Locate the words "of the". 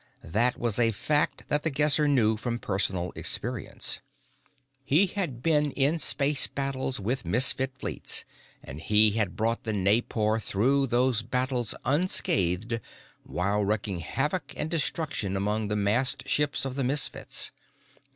16.65-16.83